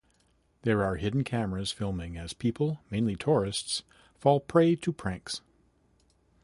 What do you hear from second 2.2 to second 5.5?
people, mainly tourists, fall prey to pranks.